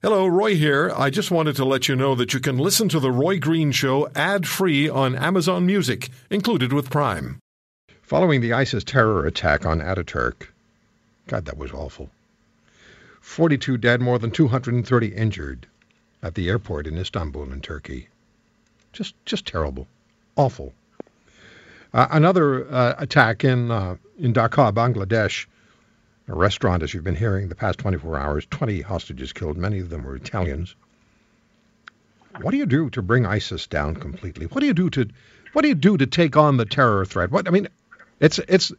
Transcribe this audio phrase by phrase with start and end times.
[0.00, 0.92] Hello, Roy here.
[0.96, 3.72] I just wanted to let you know that you can listen to The Roy Green
[3.72, 7.40] Show ad free on Amazon Music, included with Prime.
[8.02, 10.50] Following the ISIS terror attack on Ataturk,
[11.26, 12.10] God, that was awful.
[13.22, 15.66] 42 dead, more than 230 injured
[16.22, 18.06] at the airport in Istanbul in Turkey.
[18.92, 19.88] Just, just terrible.
[20.36, 20.74] Awful.
[21.92, 25.46] Uh, another uh, attack in, uh, in Dhaka, Bangladesh
[26.28, 29.56] a restaurant, as you've been hearing the past 24 hours, 20 hostages killed.
[29.56, 30.76] Many of them were Italians.
[32.42, 34.46] What do you do to bring ISIS down completely?
[34.46, 35.08] What do you do to
[35.54, 37.30] what do you do to take on the terror threat?
[37.30, 37.68] What I mean,
[38.20, 38.70] it's it's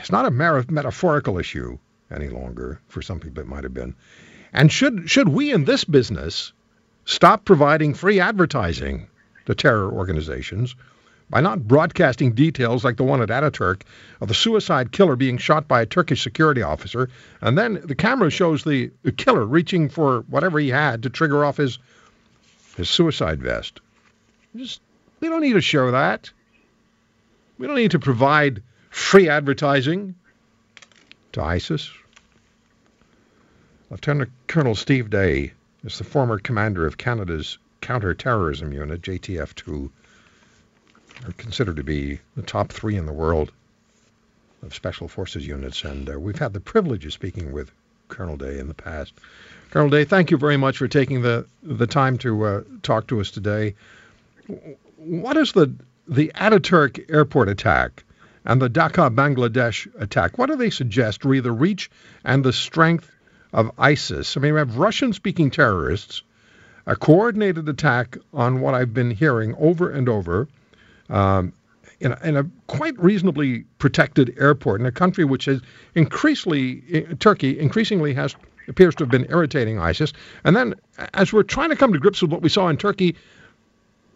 [0.00, 1.78] it's not a metaphorical issue
[2.10, 2.80] any longer.
[2.88, 3.94] For some people, it might have been.
[4.52, 6.52] And should should we in this business
[7.06, 9.08] stop providing free advertising
[9.46, 10.76] to terror organizations
[11.30, 13.82] by not broadcasting details like the one at Ataturk
[14.20, 17.08] of the suicide killer being shot by a Turkish security officer,
[17.40, 21.58] and then the camera shows the killer reaching for whatever he had to trigger off
[21.58, 21.78] his
[22.76, 23.80] his suicide vest.
[24.56, 24.80] Just
[25.20, 26.30] we don't need to show that.
[27.58, 30.14] We don't need to provide free advertising
[31.32, 31.90] to ISIS.
[33.90, 35.52] Lieutenant Colonel Steve Day
[35.84, 39.90] is the former commander of Canada's counter-terrorism unit, JTF-2
[41.26, 43.52] are considered to be the top three in the world
[44.62, 47.70] of special forces units, and uh, we've had the privilege of speaking with
[48.08, 49.12] Colonel Day in the past.
[49.70, 53.20] Colonel Day, thank you very much for taking the the time to uh, talk to
[53.20, 53.74] us today.
[54.96, 55.72] What is the
[56.08, 58.02] the Ataturk airport attack
[58.44, 60.38] and the Dhaka, Bangladesh attack?
[60.38, 61.90] What do they suggest re the reach
[62.24, 63.10] and the strength
[63.52, 64.36] of ISIS?
[64.36, 66.22] I mean, we have Russian-speaking terrorists,
[66.86, 70.48] a coordinated attack on what I've been hearing over and over
[71.08, 71.52] um,
[72.00, 75.60] in, a, in, a, quite reasonably protected airport in a country which is
[75.94, 78.36] increasingly Turkey increasingly has
[78.68, 80.12] appears to have been irritating ISIS.
[80.44, 80.74] And then,
[81.14, 83.16] as we're trying to come to grips with what we saw in Turkey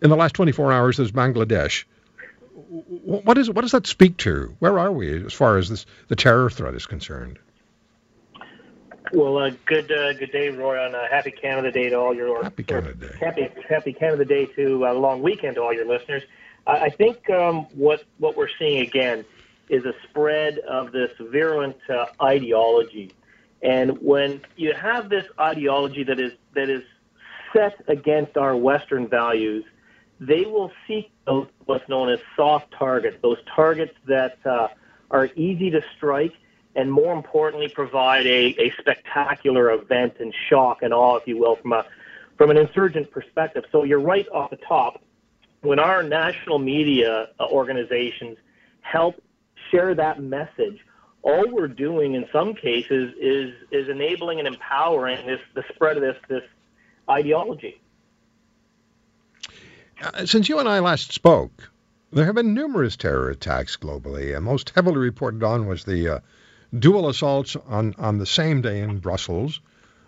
[0.02, 1.84] in the last 24 hours, there's Bangladesh.
[3.04, 4.54] What is what does that speak to?
[4.58, 7.38] Where are we as far as this the terror threat is concerned?
[9.12, 10.78] Well, uh, good uh, good day, Roy.
[10.78, 13.14] On uh, Happy Canada Day to all your Happy Canada Day.
[13.20, 16.22] Happy Happy Canada Day to a uh, long weekend to all your listeners.
[16.66, 19.24] I think um, what what we're seeing again
[19.68, 23.12] is a spread of this virulent uh, ideology,
[23.62, 26.84] and when you have this ideology that is that is
[27.52, 29.64] set against our Western values,
[30.20, 31.10] they will seek
[31.64, 34.68] what's known as soft targets, those targets that uh,
[35.10, 36.32] are easy to strike,
[36.76, 41.56] and more importantly, provide a, a spectacular event and shock and awe, if you will,
[41.56, 41.84] from a
[42.38, 43.64] from an insurgent perspective.
[43.72, 45.01] So you're right off the top
[45.62, 48.36] when our national media uh, organizations
[48.80, 49.22] help
[49.70, 50.84] share that message,
[51.22, 56.02] all we're doing in some cases is is enabling and empowering this the spread of
[56.02, 56.42] this this
[57.08, 57.80] ideology.
[60.02, 61.70] Uh, since you and I last spoke,
[62.12, 66.20] there have been numerous terror attacks globally, and most heavily reported on was the uh,
[66.76, 69.60] dual assaults on, on the same day in Brussels,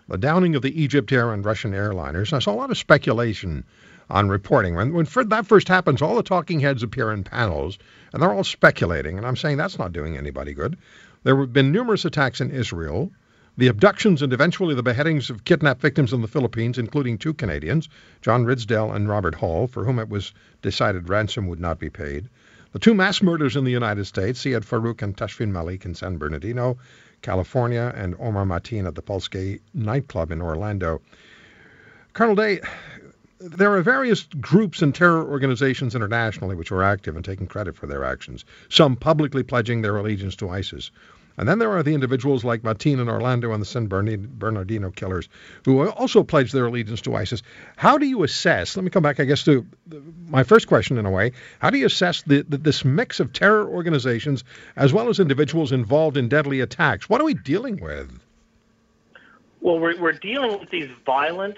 [0.08, 2.32] the downing of the Egypt Air and Russian airliners.
[2.32, 3.64] I saw a lot of speculation
[4.10, 4.74] on reporting.
[4.74, 7.78] When, when that first happens, all the talking heads appear in panels,
[8.12, 9.18] and they're all speculating.
[9.18, 10.76] And I'm saying that's not doing anybody good.
[11.22, 13.10] There have been numerous attacks in Israel,
[13.56, 17.88] the abductions and eventually the beheadings of kidnapped victims in the Philippines, including two Canadians,
[18.20, 22.28] John Ridsdale and Robert Hall, for whom it was decided ransom would not be paid.
[22.72, 26.18] The two mass murders in the United States, Syed Farook and Tashfeen Malik in San
[26.18, 26.78] Bernardino,
[27.22, 29.30] California, and Omar Mateen at the Pulse
[29.72, 31.00] nightclub in Orlando.
[32.12, 32.60] Colonel Day,
[33.44, 37.86] there are various groups and terror organizations internationally which are active and taking credit for
[37.86, 40.90] their actions, some publicly pledging their allegiance to ISIS.
[41.36, 45.28] And then there are the individuals like Mateen and Orlando and the San Bernardino killers
[45.64, 47.42] who also pledge their allegiance to ISIS.
[47.76, 49.66] How do you assess, let me come back, I guess, to
[50.28, 53.32] my first question in a way, how do you assess the, the, this mix of
[53.32, 54.44] terror organizations
[54.76, 57.10] as well as individuals involved in deadly attacks?
[57.10, 58.20] What are we dealing with?
[59.60, 61.56] Well, we're, we're dealing with these violent,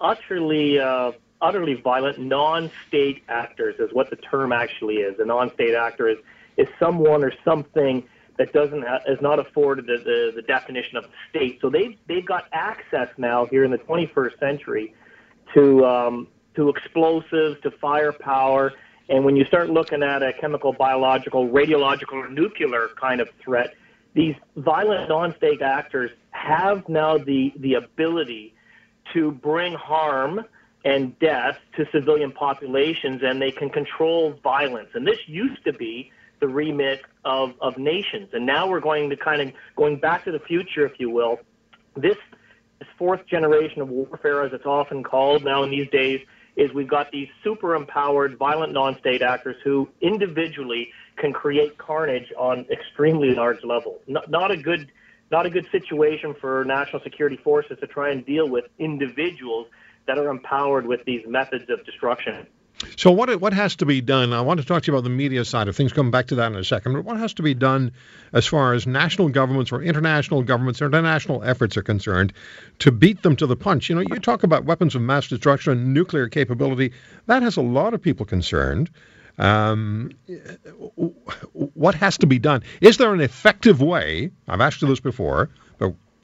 [0.00, 1.12] utterly uh,
[1.44, 5.14] utterly violent non-state actors is what the term actually is.
[5.20, 6.18] A non-state actor is
[6.56, 8.02] is someone or something
[8.38, 11.58] that doesn't ha- is not afforded the, the, the definition of the state.
[11.60, 14.94] So they they've got access now here in the 21st century
[15.54, 18.72] to um, to explosives, to firepower,
[19.08, 23.74] and when you start looking at a chemical, biological, radiological, or nuclear kind of threat,
[24.14, 28.54] these violent non-state actors have now the the ability
[29.12, 30.40] to bring harm
[30.84, 34.90] and death to civilian populations, and they can control violence.
[34.94, 38.28] And this used to be the remit of, of nations.
[38.32, 41.38] And now we're going to kind of going back to the future, if you will.
[41.96, 42.16] This
[42.80, 46.20] this fourth generation of warfare, as it's often called now in these days,
[46.56, 52.66] is we've got these super empowered, violent non-state actors who individually can create carnage on
[52.70, 54.00] extremely large levels.
[54.06, 54.90] Not, not a good,
[55.30, 59.68] not a good situation for national security forces to try and deal with individuals
[60.06, 62.46] that are empowered with these methods of destruction.
[62.96, 64.32] So what what has to be done?
[64.32, 65.92] I want to talk to you about the media side of things.
[65.92, 66.92] Come back to that in a second.
[66.92, 67.92] But what has to be done
[68.32, 72.32] as far as national governments or international governments or international efforts are concerned
[72.80, 73.88] to beat them to the punch?
[73.88, 76.92] You know, you talk about weapons of mass destruction, and nuclear capability.
[77.26, 78.90] That has a lot of people concerned.
[79.38, 80.12] Um,
[81.52, 82.62] what has to be done?
[82.80, 84.30] Is there an effective way?
[84.46, 85.50] I've asked you this before,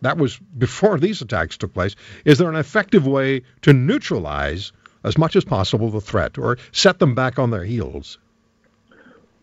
[0.02, 1.97] that was before these attacks took place.
[2.25, 4.73] Is there an effective way to neutralize
[5.05, 8.19] as much as possible the threat or set them back on their heels?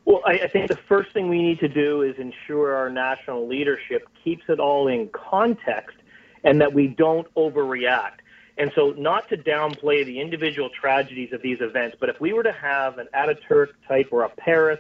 [0.05, 3.47] Well, I, I think the first thing we need to do is ensure our national
[3.47, 5.97] leadership keeps it all in context
[6.43, 8.19] and that we don't overreact.
[8.57, 12.41] And so, not to downplay the individual tragedies of these events, but if we were
[12.41, 14.79] to have an Ataturk type or a Paris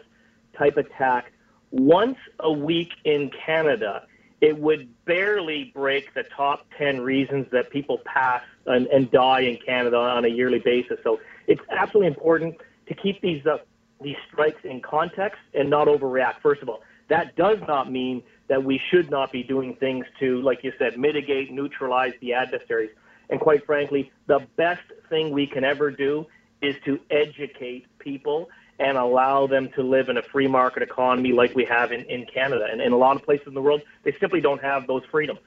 [0.57, 1.31] type attack
[1.71, 4.07] once a week in Canada,
[4.41, 9.57] it would barely break the top 10 reasons that people pass and, and die in
[9.57, 10.99] Canada on a yearly basis.
[11.03, 12.55] So it's absolutely important
[12.87, 13.57] to keep these uh,
[13.99, 16.41] these strikes in context and not overreact.
[16.41, 20.39] First of all, that does not mean that we should not be doing things to,
[20.41, 22.91] like you said, mitigate, neutralize the adversaries.
[23.29, 26.27] And quite frankly, the best thing we can ever do
[26.61, 28.49] is to educate people
[28.79, 32.25] and allow them to live in a free market economy like we have in, in
[32.25, 32.67] Canada.
[32.69, 35.39] And in a lot of places in the world, they simply don't have those freedoms.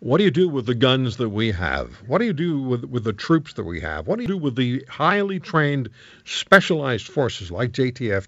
[0.00, 1.96] What do you do with the guns that we have?
[2.06, 4.06] What do you do with, with the troops that we have?
[4.06, 5.90] What do you do with the highly trained,
[6.24, 8.26] specialized forces like JTF?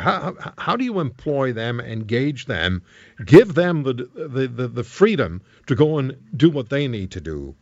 [0.00, 2.82] How, how do you employ them, engage them,
[3.24, 7.20] give them the, the, the, the freedom to go and do what they need to
[7.20, 7.54] do?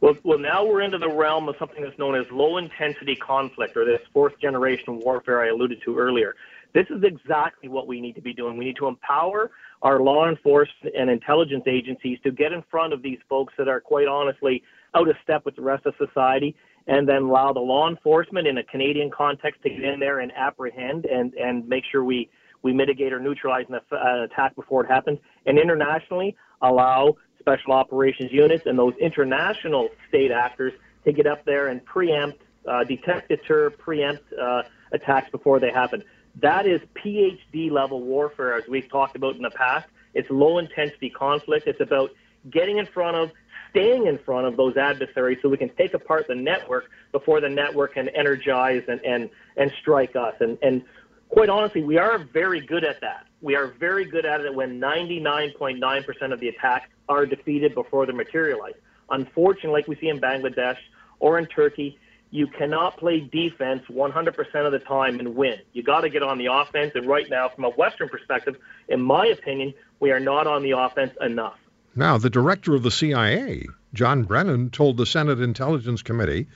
[0.00, 3.76] Well, well, now we're into the realm of something that's known as low intensity conflict,
[3.76, 6.34] or this fourth generation warfare I alluded to earlier.
[6.72, 8.56] This is exactly what we need to be doing.
[8.56, 9.50] We need to empower
[9.82, 13.80] our law enforcement and intelligence agencies to get in front of these folks that are
[13.80, 14.62] quite honestly
[14.94, 16.54] out of step with the rest of society
[16.86, 20.32] and then allow the law enforcement in a Canadian context to get in there and
[20.32, 22.30] apprehend and, and make sure we,
[22.62, 25.18] we mitigate or neutralize an uh, attack before it happens.
[25.46, 30.72] And internationally, allow special operations units and those international state actors
[31.04, 36.02] to get up there and preempt, uh, detect, deter, preempt uh, attacks before they happen.
[36.36, 39.88] That is PhD level warfare, as we've talked about in the past.
[40.14, 41.66] It's low intensity conflict.
[41.66, 42.10] It's about
[42.50, 43.30] getting in front of,
[43.70, 47.48] staying in front of those adversaries so we can take apart the network before the
[47.48, 50.34] network can energize and, and, and strike us.
[50.40, 50.82] And, and
[51.28, 53.26] quite honestly, we are very good at that.
[53.40, 58.12] We are very good at it when 99.9% of the attacks are defeated before they
[58.12, 58.74] materialize.
[59.10, 60.78] Unfortunately, like we see in Bangladesh
[61.18, 61.98] or in Turkey,
[62.30, 65.58] you cannot play defense 100% of the time and win.
[65.72, 66.92] You got to get on the offense.
[66.94, 68.56] And right now, from a Western perspective,
[68.88, 71.58] in my opinion, we are not on the offense enough.
[71.96, 76.46] Now, the director of the CIA, John Brennan, told the Senate Intelligence Committee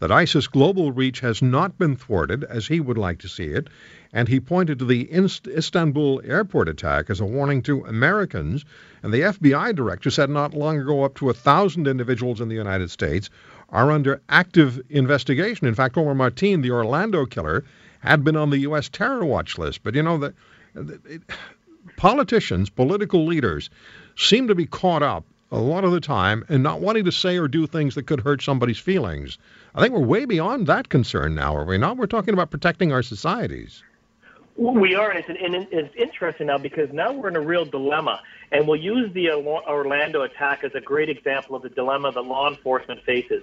[0.00, 3.68] that ISIS global reach has not been thwarted as he would like to see it,
[4.12, 8.64] and he pointed to the Istanbul airport attack as a warning to Americans.
[9.02, 12.54] And the FBI director said not long ago up to a thousand individuals in the
[12.54, 13.30] United States
[13.70, 15.66] are under active investigation.
[15.66, 17.64] In fact, Omar Mateen, the Orlando killer,
[18.00, 18.88] had been on the U.S.
[18.88, 19.82] terror watch list.
[19.82, 20.34] But you know, the
[21.96, 23.70] politicians, political leaders,
[24.16, 27.36] seem to be caught up a lot of the time and not wanting to say
[27.36, 29.38] or do things that could hurt somebody's feelings.
[29.74, 31.96] I think we're way beyond that concern now, are we not?
[31.96, 33.82] We're talking about protecting our societies.
[34.56, 38.20] We are, and it's, and it's interesting now because now we're in a real dilemma.
[38.52, 42.48] And we'll use the Orlando attack as a great example of the dilemma that law
[42.48, 43.42] enforcement faces.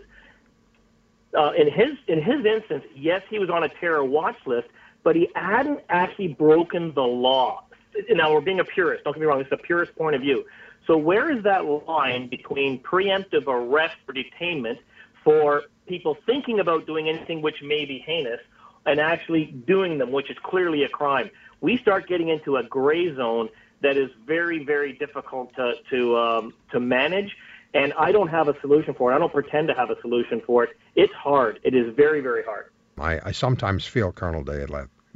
[1.37, 4.67] Uh, in his in his instance, yes, he was on a terror watch list,
[5.03, 7.63] but he hadn't actually broken the law.
[8.09, 9.03] Now we're being a purist.
[9.03, 9.41] Don't get me wrong.
[9.41, 10.45] Is a purist point of view.
[10.87, 14.79] So where is that line between preemptive arrest or detainment
[15.23, 18.39] for people thinking about doing anything which may be heinous
[18.85, 21.29] and actually doing them, which is clearly a crime?
[21.61, 23.49] We start getting into a gray zone
[23.81, 27.37] that is very, very difficult to to um, to manage.
[27.73, 29.15] And I don't have a solution for it.
[29.15, 30.77] I don't pretend to have a solution for it.
[30.95, 31.59] It's hard.
[31.63, 32.65] It is very, very hard.
[32.97, 34.65] I, I sometimes feel, Colonel Day,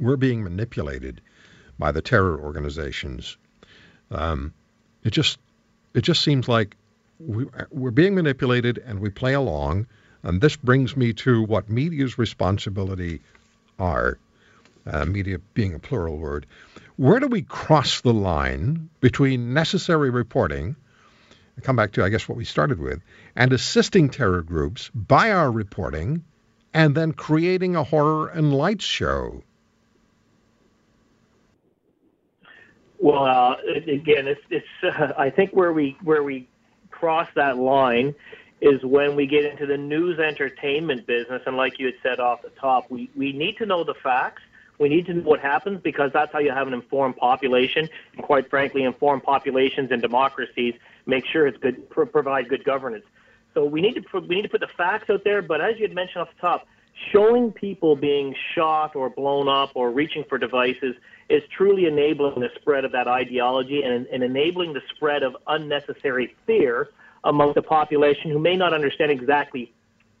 [0.00, 1.20] we're being manipulated
[1.78, 3.36] by the terror organizations.
[4.10, 4.54] Um,
[5.04, 5.38] it just
[5.96, 6.76] it just seems like
[7.18, 9.86] we, we're being manipulated and we play along.
[10.22, 13.20] And this brings me to what media's responsibility
[13.78, 14.18] are.
[14.86, 16.46] Uh, media being a plural word.
[16.94, 20.76] Where do we cross the line between necessary reporting
[21.62, 23.00] come back to, I guess, what we started with,
[23.34, 26.24] and assisting terror groups by our reporting
[26.74, 29.42] and then creating a horror and lights show.
[32.98, 36.48] Well, uh, again, it's, it's uh, I think where we where we
[36.90, 38.14] cross that line
[38.60, 42.42] is when we get into the news entertainment business, and like you had said off
[42.42, 44.42] the top, we we need to know the facts.
[44.78, 47.88] We need to know what happens because that's how you have an informed population.
[48.14, 50.74] And quite frankly, informed populations and democracies
[51.06, 53.04] make sure it's good, provide good governance.
[53.54, 55.40] So we need to we need to put the facts out there.
[55.40, 56.66] But as you had mentioned off the top,
[57.10, 60.94] showing people being shot or blown up or reaching for devices
[61.28, 66.34] is truly enabling the spread of that ideology and, and enabling the spread of unnecessary
[66.46, 66.88] fear
[67.24, 69.72] among the population who may not understand exactly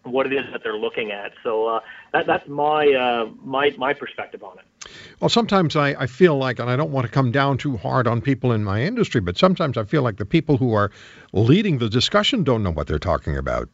[0.02, 1.32] what it is that they're looking at.
[1.42, 1.80] So uh,
[2.12, 4.90] that, that's my uh, my my perspective on it.
[5.20, 8.06] Well, sometimes I, I feel like, and I don't want to come down too hard
[8.06, 10.90] on people in my industry, but sometimes I feel like the people who are
[11.32, 13.68] leading the discussion don't know what they're talking about.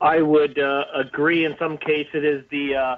[0.00, 1.44] I would uh, agree.
[1.44, 2.96] In some cases, it is the uh,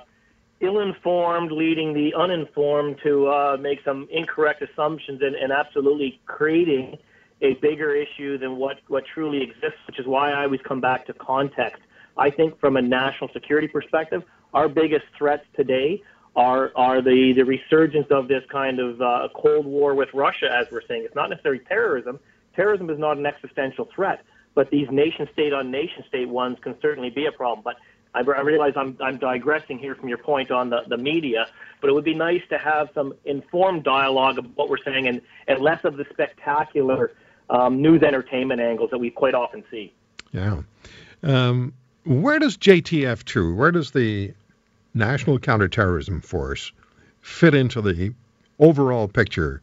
[0.60, 6.98] ill-informed leading the uninformed to uh, make some incorrect assumptions and, and absolutely creating
[7.42, 11.06] a bigger issue than what, what truly exists, which is why I always come back
[11.06, 11.82] to context.
[12.16, 16.02] I think from a national security perspective, our biggest threats today
[16.36, 20.66] are are the, the resurgence of this kind of uh, Cold War with Russia, as
[20.70, 21.02] we're saying.
[21.04, 22.20] It's not necessarily terrorism.
[22.54, 24.24] Terrorism is not an existential threat,
[24.54, 27.62] but these nation state on nation state ones can certainly be a problem.
[27.64, 27.76] But
[28.14, 31.46] I, I realize I'm, I'm digressing here from your point on the, the media,
[31.80, 35.20] but it would be nice to have some informed dialogue of what we're saying and,
[35.46, 37.12] and less of the spectacular
[37.48, 39.92] um, news entertainment angles that we quite often see.
[40.32, 40.62] Yeah.
[41.22, 41.72] Um,
[42.04, 44.32] where does JTF2, where does the
[44.94, 46.72] National Counterterrorism Force
[47.20, 48.12] fit into the
[48.58, 49.62] overall picture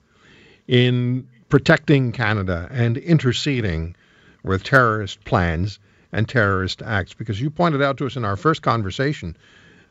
[0.68, 3.96] in protecting Canada and interceding
[4.44, 5.80] with terrorist plans
[6.18, 7.14] and terrorist acts?
[7.14, 9.38] Because you pointed out to us in our first conversation,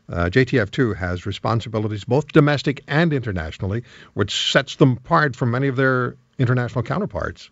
[0.09, 5.77] uh, JTF2 has responsibilities both domestic and internationally, which sets them apart from many of
[5.77, 7.49] their international counterparts.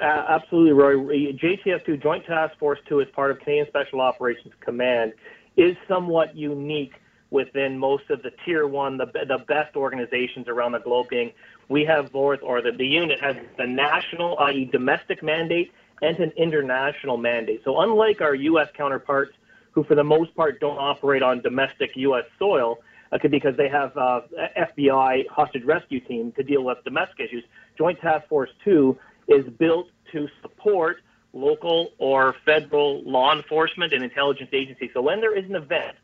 [0.00, 0.96] Uh, absolutely, Roy.
[1.32, 5.12] JTF2, Joint Task Force 2, as part of Canadian Special Operations Command,
[5.56, 6.94] is somewhat unique
[7.30, 11.32] within most of the tier one, the, the best organizations around the globe being
[11.68, 15.72] we have both, or the, the unit has the national, i.e., domestic mandate
[16.02, 17.62] and an international mandate.
[17.64, 18.68] So, unlike our U.S.
[18.76, 19.32] counterparts,
[19.72, 22.24] who for the most part don't operate on domestic U.S.
[22.38, 22.78] soil,
[23.12, 24.22] uh, because they have uh,
[24.56, 27.44] FBI hostage rescue team to deal with domestic issues,
[27.76, 28.96] Joint Task Force 2
[29.28, 30.98] is built to support
[31.32, 34.90] local or federal law enforcement and intelligence agencies.
[34.94, 35.96] So when there is an event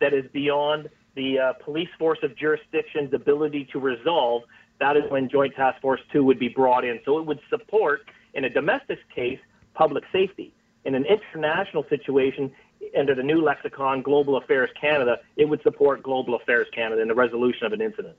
[0.00, 4.42] that is beyond the uh, police force of jurisdiction's ability to resolve,
[4.80, 6.98] that is when Joint Task Force 2 would be brought in.
[7.04, 8.02] So it would support,
[8.34, 9.38] in a domestic case,
[9.74, 10.52] public safety.
[10.84, 12.52] In an international situation,
[12.98, 17.14] under the new lexicon, Global Affairs Canada, it would support Global Affairs Canada in the
[17.14, 18.16] resolution of an incident.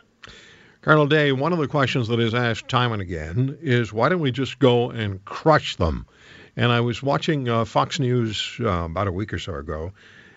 [0.82, 4.20] Colonel Day, one of the questions that is asked time and again is why don't
[4.20, 6.06] we just go and crush them?
[6.56, 9.94] And I was watching uh, Fox News uh, about a week or so ago,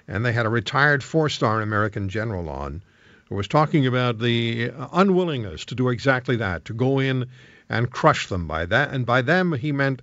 [0.09, 2.83] and they had a retired four star American general on
[3.29, 7.27] who was talking about the unwillingness to do exactly that, to go in
[7.69, 8.47] and crush them.
[8.47, 10.03] By that, and by them, he meant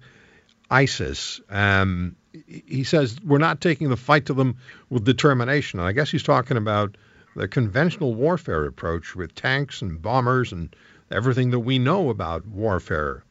[0.70, 1.42] ISIS.
[1.50, 2.16] Um,
[2.48, 4.58] he says we're not taking the fight to them
[4.90, 5.80] with determination.
[5.80, 6.98] And I guess he's talking about
[7.36, 10.76] the conventional warfare approach with tanks and bombers and
[11.12, 13.24] everything that we know about warfare.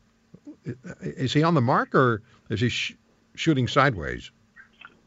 [1.01, 2.97] Is he on the mark or is he sh-
[3.35, 4.31] shooting sideways?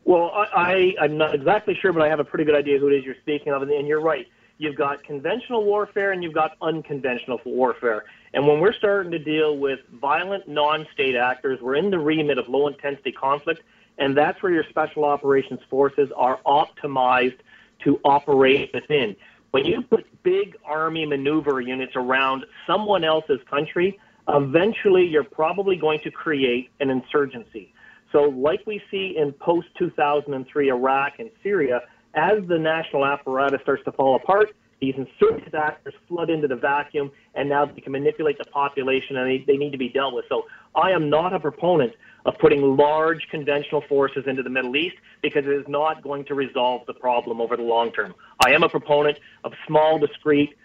[0.04, 2.88] Well, I, I, am not exactly sure, but I have a pretty good idea who
[2.90, 3.62] it is you're speaking of.
[3.62, 4.28] And, and you're right.
[4.58, 8.04] You've got conventional warfare and you've got unconventional warfare.
[8.36, 12.38] And when we're starting to deal with violent non state actors, we're in the remit
[12.38, 13.64] of low intensity conflict.
[13.98, 17.38] And that's where your special operations forces are optimized
[17.86, 19.16] to operate within.
[19.52, 26.02] When you put big army maneuver units around someone else's country, eventually you're probably going
[26.02, 27.74] to create an insurgency.
[28.12, 31.84] So, like we see in post 2003 Iraq and Syria,
[32.16, 37.12] as the national apparatus starts to fall apart, these insurgent actors flood into the vacuum,
[37.34, 40.26] and now they can manipulate the population, and they, they need to be dealt with.
[40.30, 41.94] So, I am not a proponent
[42.26, 46.34] of putting large conventional forces into the Middle East because it is not going to
[46.34, 48.14] resolve the problem over the long term.
[48.46, 50.56] I am a proponent of small, discrete,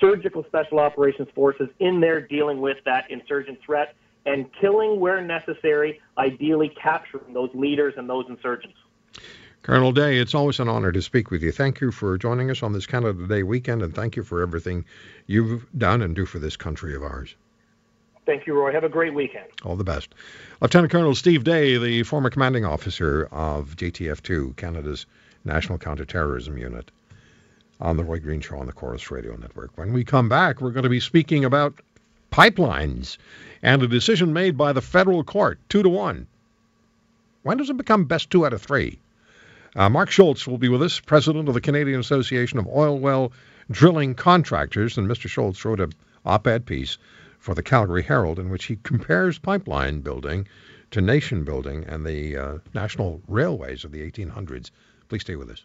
[0.00, 3.94] surgical special operations forces in there dealing with that insurgent threat
[4.26, 8.76] and killing where necessary, ideally capturing those leaders and those insurgents.
[9.62, 11.52] Colonel Day, it's always an honor to speak with you.
[11.52, 14.86] Thank you for joining us on this Canada Day weekend, and thank you for everything
[15.26, 17.34] you've done and do for this country of ours.
[18.24, 18.72] Thank you, Roy.
[18.72, 19.44] Have a great weekend.
[19.62, 20.14] All the best.
[20.62, 25.04] Lieutenant Colonel Steve Day, the former commanding officer of JTF2, Canada's
[25.44, 26.90] National Counterterrorism Unit,
[27.80, 29.76] on the Roy Green Show on the Corus Radio Network.
[29.76, 31.80] When we come back, we're going to be speaking about
[32.32, 33.18] pipelines
[33.62, 36.26] and a decision made by the federal court, two to one.
[37.42, 38.98] When does it become best two out of three?
[39.76, 43.32] Uh, Mark Scholz will be with us, president of the Canadian Association of Oil Well
[43.70, 45.28] Drilling Contractors, and Mr.
[45.28, 45.92] Scholz wrote an
[46.24, 46.98] op-ed piece
[47.38, 50.48] for the Calgary Herald, in which he compares pipeline building
[50.90, 54.70] to nation building and the uh, national railways of the 1800s.
[55.08, 55.58] Please stay with us.